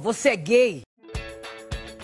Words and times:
Você 0.00 0.30
é 0.30 0.36
gay? 0.36 0.82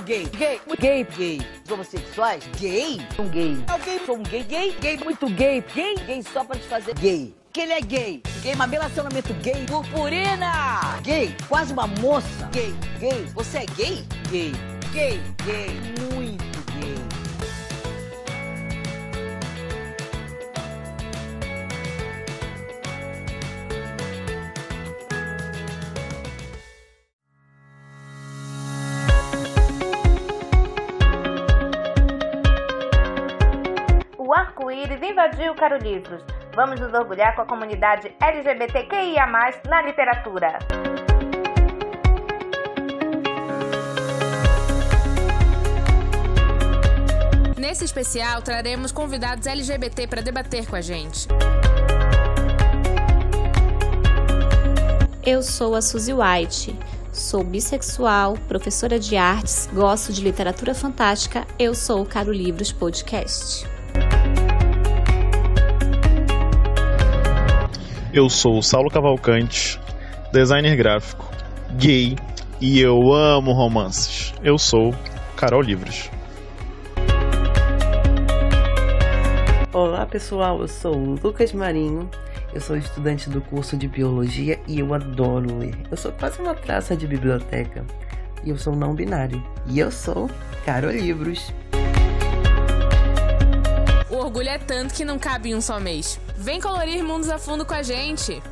Gay, 0.04 0.27
gay, 0.37 0.60
gay, 0.81 1.06
gay. 1.17 1.41
Os 1.65 1.71
homossexuais? 1.71 2.45
Gay? 2.59 3.01
Um 3.19 3.29
gay. 3.29 3.57
Alguém 3.69 4.05
sou 4.05 4.17
um 4.17 4.23
gay, 4.25 4.43
gay, 4.43 4.77
gay, 4.81 4.97
muito 4.99 5.27
gay, 5.31 5.64
gay, 5.72 5.95
gay 6.04 6.22
só 6.22 6.45
pra 6.45 6.57
te 6.57 6.67
fazer 6.67 6.93
gay. 6.95 7.33
Que 7.53 7.61
ele 7.61 7.72
é 7.72 7.80
gay. 7.80 8.22
Gay, 8.43 8.57
mas 8.57 8.69
relacionamento 8.69 9.33
gay. 9.35 9.65
Purpurina! 9.67 10.99
Gay, 11.04 11.37
quase 11.49 11.72
uma 11.72 11.87
moça. 11.87 12.51
Gay, 12.53 12.75
gay. 12.99 13.25
Você 13.33 13.59
é 13.59 13.66
gay? 13.66 14.04
Gay. 14.29 14.52
Gay, 14.92 15.20
gay, 15.45 15.70
muito 16.12 16.72
gay. 16.72 17.14
O 34.34 34.36
arco-íris 34.36 35.00
invadiu 35.00 35.52
o 35.52 35.55
Caro 35.55 35.78
Livros. 35.78 36.20
Vamos 36.56 36.80
nos 36.80 36.92
orgulhar 36.92 37.36
com 37.36 37.42
a 37.42 37.47
comunidade 37.47 38.12
LGBTQIA+, 38.20 39.27
na 39.69 39.80
literatura. 39.80 40.58
Nesse 47.56 47.84
especial, 47.84 48.42
traremos 48.42 48.91
convidados 48.91 49.47
LGBT 49.47 50.08
para 50.08 50.20
debater 50.20 50.66
com 50.66 50.74
a 50.74 50.80
gente. 50.80 51.28
Eu 55.24 55.44
sou 55.44 55.77
a 55.77 55.80
Suzy 55.80 56.12
White. 56.12 56.77
Sou 57.12 57.44
bissexual, 57.44 58.36
professora 58.48 58.98
de 58.98 59.16
artes, 59.16 59.69
gosto 59.72 60.12
de 60.12 60.20
literatura 60.20 60.74
fantástica. 60.74 61.46
Eu 61.56 61.72
sou 61.72 62.02
o 62.02 62.04
Caro 62.04 62.32
Livros 62.32 62.72
Podcast. 62.72 63.72
Eu 68.14 68.30
sou 68.30 68.58
o 68.58 68.62
Saulo 68.62 68.88
Cavalcante, 68.88 69.76
designer 70.32 70.76
gráfico, 70.76 71.28
gay 71.72 72.14
e 72.60 72.78
eu 72.78 73.12
amo 73.12 73.50
romances. 73.50 74.32
Eu 74.40 74.56
sou 74.56 74.94
Carol 75.36 75.60
Livros. 75.60 76.08
Olá 79.72 80.06
pessoal, 80.06 80.60
eu 80.60 80.68
sou 80.68 80.96
o 80.96 81.18
Lucas 81.20 81.52
Marinho, 81.52 82.08
eu 82.54 82.60
sou 82.60 82.76
estudante 82.76 83.28
do 83.28 83.40
curso 83.40 83.76
de 83.76 83.88
Biologia 83.88 84.60
e 84.68 84.78
eu 84.78 84.94
adoro 84.94 85.58
ler. 85.58 85.74
Eu 85.90 85.96
sou 85.96 86.12
quase 86.12 86.40
uma 86.40 86.54
traça 86.54 86.96
de 86.96 87.08
biblioteca 87.08 87.84
e 88.44 88.50
eu 88.50 88.56
sou 88.56 88.76
não 88.76 88.94
binário. 88.94 89.42
E 89.66 89.80
eu 89.80 89.90
sou 89.90 90.30
Carol 90.64 90.92
Livros 90.92 91.52
orgulho 94.25 94.48
é 94.48 94.58
tanto 94.58 94.94
que 94.94 95.05
não 95.05 95.19
cabe 95.19 95.50
em 95.50 95.55
um 95.55 95.61
só 95.61 95.78
mês. 95.78 96.19
Vem 96.36 96.61
colorir 96.61 97.03
mundos 97.03 97.28
a 97.28 97.39
fundo 97.39 97.64
com 97.64 97.75
a 97.75 97.83
gente! 97.83 98.42